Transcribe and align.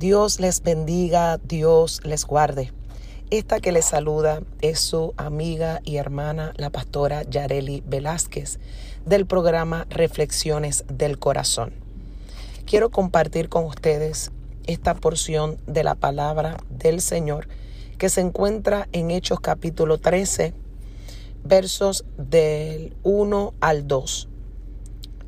Dios 0.00 0.40
les 0.40 0.62
bendiga, 0.62 1.36
Dios 1.36 2.00
les 2.04 2.24
guarde. 2.24 2.72
Esta 3.28 3.60
que 3.60 3.70
les 3.70 3.84
saluda 3.84 4.40
es 4.62 4.80
su 4.80 5.12
amiga 5.18 5.82
y 5.84 5.96
hermana, 5.96 6.54
la 6.56 6.70
pastora 6.70 7.22
Yareli 7.24 7.82
Velázquez, 7.86 8.60
del 9.04 9.26
programa 9.26 9.86
Reflexiones 9.90 10.84
del 10.88 11.18
Corazón. 11.18 11.74
Quiero 12.64 12.88
compartir 12.88 13.50
con 13.50 13.66
ustedes 13.66 14.30
esta 14.66 14.94
porción 14.94 15.58
de 15.66 15.84
la 15.84 15.96
palabra 15.96 16.56
del 16.70 17.02
Señor 17.02 17.46
que 17.98 18.08
se 18.08 18.22
encuentra 18.22 18.88
en 18.92 19.10
Hechos 19.10 19.40
capítulo 19.40 19.98
13, 19.98 20.54
versos 21.44 22.06
del 22.16 22.96
1 23.02 23.52
al 23.60 23.86
2. 23.86 24.28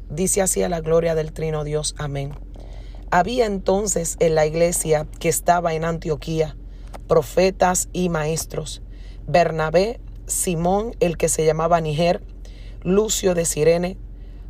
Dice 0.08 0.40
así 0.40 0.62
a 0.62 0.70
la 0.70 0.80
gloria 0.80 1.14
del 1.14 1.34
Trino 1.34 1.62
Dios. 1.62 1.94
Amén. 1.98 2.32
Había 3.14 3.44
entonces 3.44 4.16
en 4.20 4.34
la 4.34 4.46
iglesia 4.46 5.06
que 5.20 5.28
estaba 5.28 5.74
en 5.74 5.84
Antioquía 5.84 6.56
profetas 7.08 7.90
y 7.92 8.08
maestros, 8.08 8.80
Bernabé, 9.26 10.00
Simón, 10.24 10.96
el 10.98 11.18
que 11.18 11.28
se 11.28 11.44
llamaba 11.44 11.82
Niger, 11.82 12.22
Lucio 12.82 13.34
de 13.34 13.44
Sirene, 13.44 13.98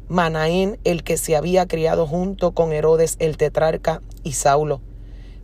Manaín, 0.07 0.79
el 0.85 1.03
que 1.03 1.17
se 1.17 1.35
había 1.35 1.67
criado 1.67 2.07
junto 2.07 2.53
con 2.53 2.73
Herodes 2.73 3.17
el 3.19 3.37
tetrarca, 3.37 4.01
y 4.23 4.35
Saulo. 4.35 4.81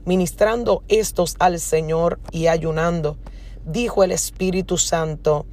Ministrando 0.04 0.84
estos 0.86 1.34
al 1.40 1.58
Señor 1.58 2.20
y 2.30 2.46
ayunando, 2.46 3.16
dijo 3.66 4.04
el 4.04 4.12
Espíritu 4.12 4.78
Santo, 4.78 5.44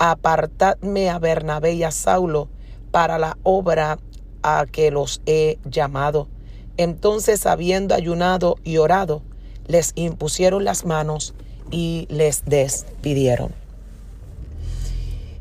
apartadme 0.00 1.08
a 1.08 1.20
Bernabé 1.20 1.74
y 1.74 1.84
a 1.84 1.92
Saulo 1.92 2.48
para 2.90 3.16
la 3.16 3.38
obra 3.44 4.00
a 4.42 4.66
que 4.66 4.90
los 4.90 5.22
he 5.24 5.60
llamado. 5.64 6.26
Entonces, 6.76 7.46
habiendo 7.46 7.94
ayunado 7.94 8.56
y 8.64 8.78
orado, 8.78 9.22
les 9.66 9.92
impusieron 9.94 10.64
las 10.64 10.84
manos 10.84 11.34
y 11.70 12.06
les 12.10 12.44
despidieron. 12.44 13.52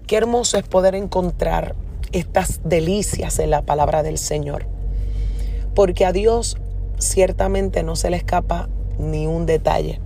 Qué 0.08 0.18
hermoso 0.18 0.58
es 0.58 0.68
poder 0.68 0.96
encontrar 0.96 1.76
estas 2.12 2.60
delicias 2.64 3.40
en 3.40 3.50
la 3.50 3.62
palabra 3.62 4.04
del 4.04 4.18
Señor, 4.18 4.66
porque 5.74 6.06
a 6.06 6.12
Dios 6.12 6.58
ciertamente 7.00 7.84
no 7.84 7.96
se 7.96 8.10
le 8.10 8.18
escapa 8.18 8.68
ni 9.00 9.26
un 9.28 9.46
detalle. 9.46 10.00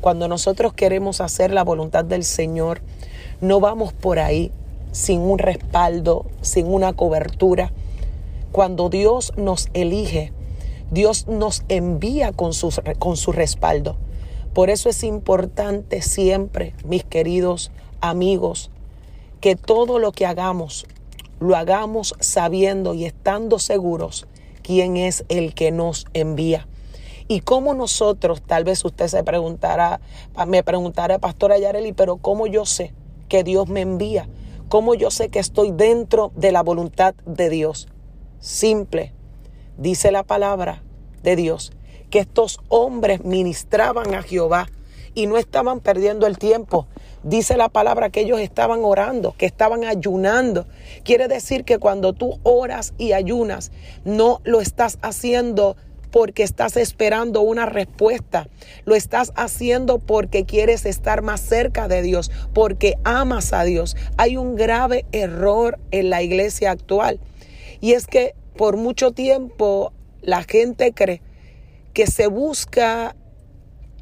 Cuando 0.00 0.28
nosotros 0.28 0.72
queremos 0.72 1.20
hacer 1.20 1.52
la 1.52 1.64
voluntad 1.64 2.04
del 2.04 2.24
Señor, 2.24 2.80
no 3.40 3.60
vamos 3.60 3.92
por 3.92 4.18
ahí 4.18 4.52
sin 4.92 5.20
un 5.20 5.38
respaldo, 5.38 6.26
sin 6.40 6.66
una 6.66 6.92
cobertura. 6.94 7.72
Cuando 8.52 8.88
Dios 8.88 9.32
nos 9.36 9.68
elige, 9.74 10.32
Dios 10.90 11.26
nos 11.26 11.64
envía 11.68 12.32
con 12.32 12.54
su, 12.54 12.72
con 12.98 13.16
su 13.16 13.32
respaldo. 13.32 13.96
Por 14.54 14.70
eso 14.70 14.88
es 14.88 15.04
importante 15.04 16.02
siempre, 16.02 16.74
mis 16.84 17.04
queridos 17.04 17.70
amigos, 18.00 18.70
que 19.40 19.54
todo 19.54 19.98
lo 19.98 20.12
que 20.12 20.26
hagamos, 20.26 20.86
lo 21.40 21.56
hagamos 21.56 22.14
sabiendo 22.20 22.94
y 22.94 23.04
estando 23.04 23.58
seguros 23.58 24.26
quién 24.62 24.96
es 24.96 25.24
el 25.28 25.54
que 25.54 25.70
nos 25.70 26.06
envía. 26.12 26.66
Y 27.28 27.40
cómo 27.40 27.74
nosotros, 27.74 28.42
tal 28.42 28.64
vez 28.64 28.84
usted 28.84 29.06
se 29.08 29.22
preguntará, 29.22 30.00
me 30.46 30.62
preguntará, 30.62 31.18
Pastora 31.18 31.58
Yareli, 31.58 31.92
pero 31.92 32.16
¿cómo 32.16 32.46
yo 32.46 32.64
sé 32.64 32.94
que 33.28 33.44
Dios 33.44 33.68
me 33.68 33.82
envía? 33.82 34.28
¿Cómo 34.68 34.94
yo 34.94 35.10
sé 35.10 35.28
que 35.28 35.38
estoy 35.38 35.70
dentro 35.70 36.32
de 36.36 36.52
la 36.52 36.62
voluntad 36.62 37.14
de 37.26 37.50
Dios? 37.50 37.88
Simple, 38.40 39.12
Dice 39.78 40.10
la 40.10 40.24
palabra 40.24 40.82
de 41.22 41.36
Dios 41.36 41.72
que 42.10 42.18
estos 42.18 42.58
hombres 42.68 43.24
ministraban 43.24 44.12
a 44.14 44.22
Jehová 44.22 44.68
y 45.14 45.28
no 45.28 45.38
estaban 45.38 45.78
perdiendo 45.78 46.26
el 46.26 46.36
tiempo. 46.36 46.88
Dice 47.22 47.56
la 47.56 47.68
palabra 47.68 48.10
que 48.10 48.22
ellos 48.22 48.40
estaban 48.40 48.80
orando, 48.82 49.36
que 49.38 49.46
estaban 49.46 49.84
ayunando. 49.84 50.66
Quiere 51.04 51.28
decir 51.28 51.64
que 51.64 51.78
cuando 51.78 52.12
tú 52.12 52.40
oras 52.42 52.92
y 52.98 53.12
ayunas, 53.12 53.70
no 54.04 54.40
lo 54.42 54.60
estás 54.60 54.98
haciendo 55.00 55.76
porque 56.10 56.42
estás 56.42 56.76
esperando 56.76 57.42
una 57.42 57.66
respuesta. 57.66 58.48
Lo 58.84 58.96
estás 58.96 59.32
haciendo 59.36 60.00
porque 60.00 60.44
quieres 60.44 60.86
estar 60.86 61.22
más 61.22 61.40
cerca 61.40 61.86
de 61.86 62.02
Dios, 62.02 62.32
porque 62.52 62.96
amas 63.04 63.52
a 63.52 63.62
Dios. 63.62 63.96
Hay 64.16 64.36
un 64.36 64.56
grave 64.56 65.06
error 65.12 65.78
en 65.92 66.10
la 66.10 66.22
iglesia 66.22 66.72
actual. 66.72 67.20
Y 67.80 67.92
es 67.92 68.08
que 68.08 68.34
por 68.58 68.76
mucho 68.76 69.12
tiempo 69.12 69.92
la 70.20 70.42
gente 70.42 70.92
cree 70.92 71.22
que 71.94 72.08
se 72.08 72.26
busca 72.26 73.14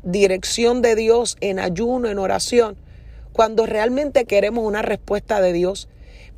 dirección 0.02 0.80
de 0.80 0.96
Dios 0.96 1.36
en 1.42 1.58
ayuno, 1.60 2.08
en 2.08 2.18
oración, 2.18 2.76
cuando 3.32 3.66
realmente 3.66 4.24
queremos 4.24 4.64
una 4.64 4.80
respuesta 4.80 5.42
de 5.42 5.52
Dios. 5.52 5.88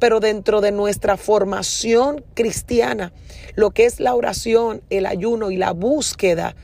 Pero 0.01 0.19
dentro 0.19 0.61
de 0.61 0.73
nuestra 0.73 1.17
formación 1.17 2.25
cristiana, 2.35 3.13
lo 3.55 3.71
que 3.71 3.85
es 3.85 4.01
la 4.01 4.15
oración, 4.15 4.83
el 4.91 5.07
ayuno 5.07 5.53
y 5.53 5.57
la 5.57 5.73
búsqueda 5.73 6.57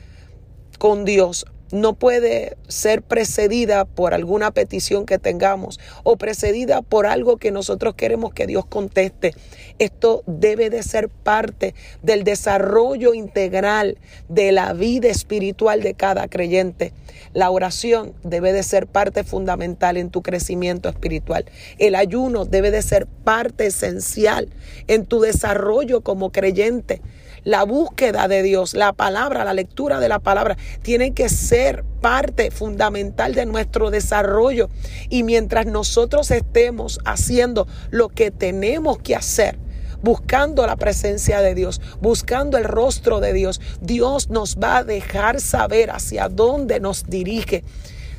con 0.77 1.05
Dios 1.05 1.45
no 1.75 1.93
puede 1.93 2.55
ser 2.69 3.01
precedida 3.01 3.83
por 3.83 4.13
alguna 4.13 4.51
petición 4.51 5.05
que 5.05 5.19
tengamos 5.19 5.79
o 6.03 6.15
precedida 6.15 6.81
por 6.81 7.05
algo 7.05 7.35
que 7.37 7.51
nosotros 7.51 7.95
queremos 7.95 8.33
que 8.33 8.47
Dios 8.47 8.65
conteste. 8.65 9.33
Esto 9.77 10.23
debe 10.25 10.69
de 10.69 10.83
ser 10.83 11.09
parte 11.09 11.75
del 12.01 12.23
desarrollo 12.23 13.13
integral 13.13 13.97
de 14.29 14.53
la 14.53 14.71
vida 14.71 15.09
espiritual 15.09 15.81
de 15.81 15.95
cada 15.95 16.29
creyente. 16.29 16.93
La 17.33 17.51
oración 17.51 18.13
debe 18.23 18.53
de 18.53 18.63
ser 18.63 18.87
parte 18.87 19.25
fundamental 19.25 19.97
en 19.97 20.09
tu 20.09 20.21
crecimiento 20.21 20.87
espiritual. 20.87 21.43
El 21.77 21.95
ayuno 21.95 22.45
debe 22.45 22.71
de 22.71 22.81
ser 22.81 23.05
parte 23.05 23.65
esencial 23.65 24.47
en 24.87 25.05
tu 25.05 25.19
desarrollo 25.19 26.01
como 26.01 26.31
creyente 26.31 27.01
la 27.45 27.63
búsqueda 27.63 28.27
de 28.27 28.43
Dios, 28.43 28.73
la 28.73 28.91
palabra, 28.91 29.45
la 29.45 29.53
lectura 29.53 30.01
de 30.01 30.09
la 30.09 30.19
palabra, 30.19 30.57
tiene 30.81 31.13
que 31.13 31.29
ser 31.29 31.85
parte 32.01 32.51
fundamental 32.51 33.33
de 33.33 33.45
nuestro 33.45 33.91
desarrollo. 33.91 34.69
Y 35.09 35.23
mientras 35.23 35.65
nosotros 35.65 36.31
estemos 36.31 36.99
haciendo 37.05 37.67
lo 37.91 38.09
que 38.09 38.31
tenemos 38.31 38.97
que 38.97 39.15
hacer, 39.15 39.57
buscando 40.01 40.67
la 40.67 40.75
presencia 40.75 41.41
de 41.41 41.55
Dios, 41.55 41.81
buscando 42.01 42.57
el 42.57 42.65
rostro 42.65 43.21
de 43.21 43.31
Dios, 43.31 43.61
Dios 43.79 44.29
nos 44.29 44.57
va 44.57 44.77
a 44.77 44.83
dejar 44.83 45.39
saber 45.39 45.91
hacia 45.91 46.27
dónde 46.27 46.79
nos 46.79 47.05
dirige 47.05 47.63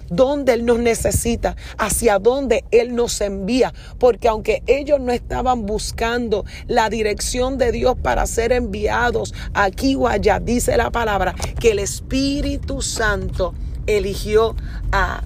dónde 0.08 0.54
Él 0.54 0.64
nos 0.64 0.78
necesita, 0.78 1.56
hacia 1.78 2.18
dónde 2.18 2.64
Él 2.70 2.94
nos 2.94 3.20
envía. 3.20 3.72
Porque 3.98 4.28
aunque 4.28 4.62
ellos 4.66 5.00
no 5.00 5.12
estaban 5.12 5.66
buscando 5.66 6.44
la 6.66 6.90
dirección 6.90 7.58
de 7.58 7.72
Dios 7.72 7.96
para 8.02 8.26
ser 8.26 8.52
enviados 8.52 9.34
aquí 9.54 9.94
o 9.94 10.08
allá, 10.08 10.40
dice 10.40 10.76
la 10.76 10.90
palabra 10.90 11.34
que 11.60 11.72
el 11.72 11.78
Espíritu 11.78 12.82
Santo 12.82 13.54
eligió 13.86 14.56
a 14.92 15.22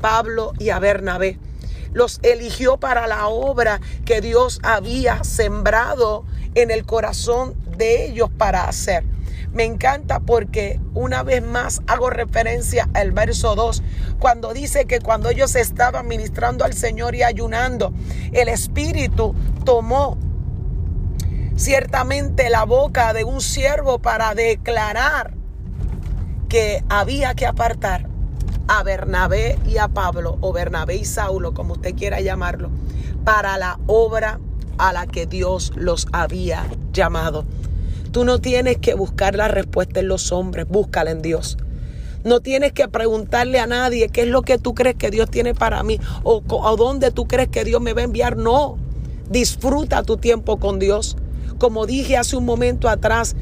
Pablo 0.00 0.52
y 0.58 0.70
a 0.70 0.78
Bernabé. 0.78 1.38
Los 1.92 2.18
eligió 2.22 2.76
para 2.76 3.06
la 3.06 3.28
obra 3.28 3.80
que 4.04 4.20
Dios 4.20 4.60
había 4.62 5.22
sembrado 5.22 6.24
en 6.54 6.70
el 6.70 6.84
corazón 6.84 7.54
de 7.76 8.06
ellos 8.06 8.30
para 8.36 8.68
hacer. 8.68 9.04
Me 9.52 9.64
encanta 9.64 10.18
porque 10.18 10.80
una 10.94 11.22
vez 11.22 11.42
más 11.42 11.80
hago 11.86 12.10
referencia 12.10 12.88
al 12.92 13.12
verso 13.12 13.54
2, 13.54 13.82
cuando 14.18 14.52
dice 14.52 14.86
que 14.86 14.98
cuando 14.98 15.30
ellos 15.30 15.54
estaban 15.54 16.08
ministrando 16.08 16.64
al 16.64 16.74
Señor 16.74 17.14
y 17.14 17.22
ayunando, 17.22 17.92
el 18.32 18.48
Espíritu 18.48 19.34
tomó 19.64 20.18
ciertamente 21.56 22.50
la 22.50 22.64
boca 22.64 23.12
de 23.12 23.22
un 23.22 23.40
siervo 23.40 24.00
para 24.00 24.34
declarar 24.34 25.34
que 26.48 26.82
había 26.88 27.34
que 27.34 27.46
apartar 27.46 28.08
a 28.66 28.82
Bernabé 28.82 29.58
y 29.66 29.78
a 29.78 29.88
Pablo, 29.88 30.38
o 30.40 30.52
Bernabé 30.52 30.96
y 30.96 31.04
Saulo, 31.04 31.54
como 31.54 31.74
usted 31.74 31.94
quiera 31.94 32.20
llamarlo, 32.20 32.70
para 33.24 33.56
la 33.58 33.78
obra 33.86 34.40
a 34.78 34.92
la 34.92 35.06
que 35.06 35.26
Dios 35.26 35.72
los 35.76 36.06
había 36.12 36.66
llamado. 36.92 37.44
Tú 38.12 38.24
no 38.24 38.40
tienes 38.40 38.78
que 38.78 38.94
buscar 38.94 39.34
la 39.34 39.48
respuesta 39.48 40.00
en 40.00 40.08
los 40.08 40.30
hombres, 40.30 40.68
búscala 40.68 41.10
en 41.10 41.20
Dios. 41.20 41.56
No 42.24 42.40
tienes 42.40 42.72
que 42.72 42.88
preguntarle 42.88 43.58
a 43.58 43.66
nadie 43.66 44.08
qué 44.08 44.22
es 44.22 44.28
lo 44.28 44.42
que 44.42 44.56
tú 44.56 44.74
crees 44.74 44.96
que 44.96 45.10
Dios 45.10 45.30
tiene 45.30 45.54
para 45.54 45.82
mí 45.82 46.00
o, 46.22 46.40
dónde 46.76 47.10
tú 47.10 47.26
crees 47.26 47.48
que 47.48 47.64
Dios 47.64 47.82
me 47.82 47.92
va 47.92 48.00
a 48.00 48.04
enviar. 48.04 48.36
No, 48.36 48.78
disfruta 49.28 50.02
tu 50.02 50.16
tiempo 50.16 50.58
con 50.58 50.78
Dios. 50.78 51.16
Como 51.58 51.86
dije 51.86 52.16
hace 52.16 52.36
un 52.36 52.46
momento 52.46 52.88
atrás, 52.88 53.36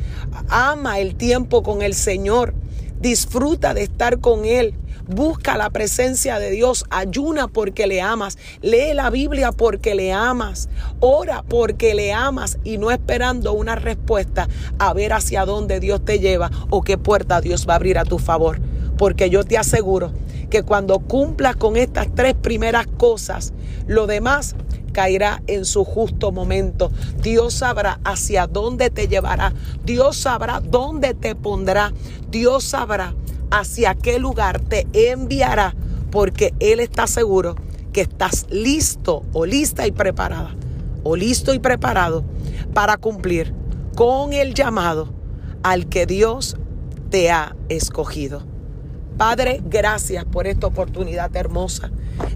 ama 0.49 0.99
el 0.99 1.15
tiempo 1.15 1.63
con 1.63 1.83
el 1.83 1.95
Señor. 1.95 2.55
Disfruta 3.01 3.73
de 3.73 3.83
estar 3.83 4.19
con 4.21 4.45
Él. 4.47 4.75
Busca 5.15 5.59
la 5.59 5.69
presencia 5.69 6.39
de 6.39 6.51
Dios. 6.51 6.87
Ayuna 6.89 7.47
porque 7.47 7.87
le 7.87 8.01
amas. 8.01 8.39
Lee 8.63 8.95
la 8.95 9.11
Biblia 9.11 9.53
porque 9.53 9.95
le 9.95 10.13
amas. 10.13 10.71
Ora 11.01 11.45
porque 11.47 11.95
le 11.95 12.15
amas 12.15 12.59
y 12.65 12.79
no 12.79 12.91
esperando 12.91 13.53
una 13.53 13.75
respuesta 13.75 14.49
a 14.79 14.95
ver 14.95 15.13
hacia 15.13 15.45
dónde 15.45 15.81
Dios 15.81 16.03
te 16.03 16.19
lleva 16.19 16.51
o 16.71 16.83
qué 16.83 16.97
puerta 16.97 17.43
Dios 17.43 17.67
va 17.69 17.75
a 17.75 17.77
abrir 17.77 17.99
a 17.99 18.05
tu 18.05 18.19
favor. 18.19 18.61
Porque 18.97 19.29
yo 19.29 19.45
te 19.45 19.59
aseguro 19.59 20.13
que 20.49 20.63
cuando 20.63 20.99
cumplas 21.01 21.57
con 21.57 21.77
estas 21.77 22.15
tres 22.15 22.35
primeras 22.35 22.87
cosas, 22.87 23.53
lo 23.87 24.07
demás 24.07 24.55
caerá 24.93 25.43
en 25.47 25.67
su 25.67 25.85
justo 25.85 26.33
momento. 26.33 26.91
Dios 27.23 27.55
sabrá 27.55 28.01
hacia 28.05 28.47
dónde 28.47 28.89
te 28.89 29.09
llevará. 29.09 29.53
Dios 29.85 30.17
sabrá 30.17 30.61
dónde 30.61 31.13
te 31.13 31.35
pondrá. 31.35 31.93
Dios 32.31 32.65
sabrá 32.65 33.15
hacia 33.53 33.95
qué 33.95 34.19
lugar 34.19 34.61
te 34.61 34.87
enviará 34.93 35.77
porque 36.11 36.55
Él 36.59 36.81
está 36.81 37.07
seguro 37.07 37.55
que 37.93 38.01
estás 38.01 38.47
listo 38.51 39.23
o 39.33 39.45
lista 39.47 39.87
y 39.87 39.93
preparada 39.93 40.57
o 41.05 41.17
listo 41.17 41.53
y 41.53 41.59
preparado 41.59 42.25
para 42.73 42.97
cumplir 42.97 43.55
con 43.95 44.33
el 44.33 44.55
llamado 44.55 45.13
al 45.63 45.89
que 45.89 46.07
Dios 46.07 46.57
te 47.11 47.31
ha 47.31 47.55
escogido. 47.69 48.43
Padre, 49.19 49.61
gracias 49.65 50.25
por 50.25 50.47
esta 50.47 50.67
oportunidad 50.67 51.35
hermosa. 51.37 51.91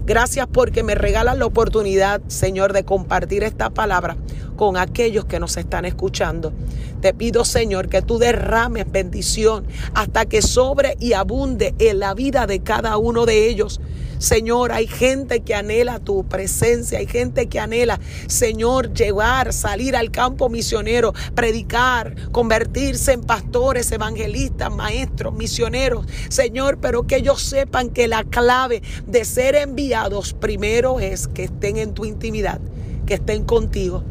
Gracias 0.05 0.47
porque 0.51 0.83
me 0.83 0.93
regalas 0.93 1.37
la 1.37 1.47
oportunidad, 1.47 2.21
Señor, 2.27 2.73
de 2.73 2.85
compartir 2.85 3.43
esta 3.43 3.71
palabra 3.71 4.17
con 4.57 4.75
aquellos 4.75 5.23
que 5.23 5.39
nos 5.39 5.55
están 5.55 5.85
escuchando. 5.85 6.51
Te 6.99 7.13
pido, 7.13 7.45
Señor, 7.45 7.87
que 7.87 8.01
tú 8.01 8.17
derrames 8.17 8.91
bendición 8.91 9.65
hasta 9.93 10.25
que 10.25 10.41
sobre 10.41 10.97
y 10.99 11.13
abunde 11.13 11.73
en 11.79 11.99
la 11.99 12.13
vida 12.13 12.47
de 12.47 12.59
cada 12.59 12.97
uno 12.97 13.25
de 13.25 13.47
ellos. 13.47 13.79
Señor, 14.17 14.71
hay 14.71 14.87
gente 14.87 15.41
que 15.41 15.53
anhela 15.53 15.99
tu 15.99 16.27
presencia, 16.27 16.97
hay 16.97 17.05
gente 17.05 17.45
que 17.47 17.59
anhela, 17.59 17.99
Señor, 18.25 18.91
llevar, 18.93 19.53
salir 19.53 19.95
al 19.95 20.09
campo 20.09 20.49
misionero, 20.49 21.13
predicar, 21.35 22.15
convertirse 22.31 23.11
en 23.13 23.21
pastores, 23.21 23.91
evangelistas, 23.91 24.73
maestros, 24.73 25.35
misioneros. 25.35 26.07
Señor, 26.29 26.79
pero 26.81 27.05
que 27.05 27.17
ellos 27.17 27.43
sepan 27.43 27.89
que 27.91 28.07
la 28.07 28.23
clave 28.23 28.81
de 29.05 29.23
ser 29.23 29.53
enviados 29.53 30.33
primero 30.33 30.99
es 30.99 31.27
que 31.27 31.43
estén 31.43 31.77
en 31.77 31.93
tu 31.93 32.03
intimidad, 32.03 32.59
que 33.05 33.13
estén 33.13 33.43
contigo 33.43 34.03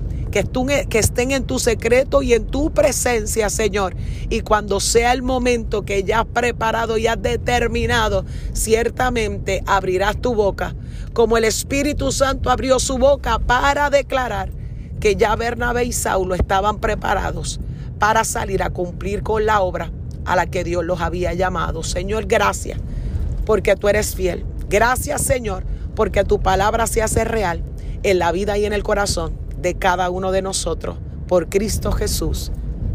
que, 0.89 0.99
estén 0.99 1.31
en 1.31 1.45
tu 1.45 1.59
secreto 1.59 2.21
y 2.23 2.35
en 2.35 2.47
tu 2.47 2.71
presencia, 2.71 3.49
Señor. 3.49 3.97
Y 4.29 4.41
cuando 4.41 4.81
sea 4.81 5.13
el 5.13 5.23
momento 5.23 5.85
que 5.85 6.03
ya 6.03 6.21
has 6.21 6.27
preparado 6.27 6.99
y 6.99 7.07
has 7.07 7.21
determinado, 7.23 8.25
ciertamente 8.53 9.63
abrirás 9.67 10.21
tu 10.21 10.35
boca, 10.35 10.75
como 11.15 11.39
el 11.39 11.45
Espíritu 11.45 12.13
Santo 12.13 12.51
abrió 12.51 12.79
su 12.79 12.99
boca 12.99 13.39
para 13.39 13.89
declarar 13.89 14.51
que 15.01 15.17
ya 15.17 15.35
Bernabé 15.37 15.85
y 15.85 15.93
Saulo 15.93 16.35
estaban 16.35 16.81
preparados 16.81 17.61
para 17.99 18.25
salir 18.25 18.63
a 18.63 18.71
cumplir 18.71 19.23
con 19.23 19.47
la 19.47 19.63
obra 19.63 19.91
a 20.27 20.37
la 20.37 20.47
que 20.47 20.65
Dios 20.65 20.85
los 20.85 21.01
había 21.01 21.33
llamado. 21.33 21.83
Señor, 21.83 22.27
gracias 22.27 22.79
porque 23.47 23.77
tú 23.77 23.89
eres 23.89 24.15
fiel. 24.15 24.45
Gracias, 24.69 25.23
Señor, 25.23 25.65
porque 25.95 26.25
tu 26.25 26.41
palabra 26.41 26.87
se 26.87 27.03
hace 27.03 27.25
real 27.25 27.63
en 28.03 28.19
la 28.19 28.33
vida 28.33 28.59
y 28.59 28.67
en 28.67 28.73
el 28.75 28.83
corazón 28.83 29.46
de 29.67 29.75
cada 29.75 30.11
uno 30.11 30.31
de 30.31 30.43
nosotros. 30.43 30.97
Por 31.27 31.49
Cristo 31.49 31.91
Jesús 31.91 32.53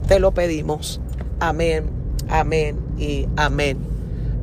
te 0.07 0.21
lo 0.21 0.31
pedimos. 0.31 1.01
Amén, 1.41 1.89
amén 2.29 2.77
y 2.97 3.27
amén. 3.35 3.77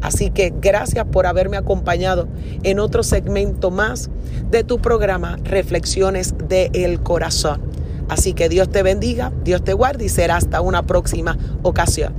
Así 0.02 0.28
que 0.28 0.52
gracias 0.60 1.06
por 1.06 1.26
haberme 1.26 1.56
acompañado 1.56 2.28
en 2.64 2.80
otro 2.80 3.02
segmento 3.02 3.70
más 3.70 4.10
de 4.50 4.62
tu 4.62 4.78
programa 4.78 5.38
Reflexiones 5.42 6.34
del 6.48 7.00
Corazón. 7.00 7.62
Así 8.10 8.34
que 8.34 8.50
Dios 8.50 8.69
te 8.69 8.82
bendiga, 8.82 9.32
Dios 9.42 9.64
te 9.64 9.72
guarde 9.72 10.04
y 10.04 10.08
será 10.10 10.36
hasta 10.36 10.60
una 10.60 10.82
próxima 10.82 11.38
ocasión. 11.62 12.12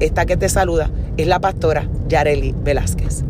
Esta 0.00 0.26
que 0.26 0.36
te 0.36 0.48
saluda 0.48 0.90
es 1.16 1.28
la 1.28 1.38
pastora 1.38 1.88
Yareli 2.08 2.52
Velázquez. 2.64 3.22